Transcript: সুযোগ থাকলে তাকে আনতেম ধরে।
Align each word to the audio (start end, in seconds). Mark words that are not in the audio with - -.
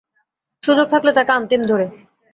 সুযোগ 0.63 0.87
থাকলে 0.87 1.11
তাকে 1.13 1.31
আনতেম 1.31 1.61
ধরে। 1.65 1.85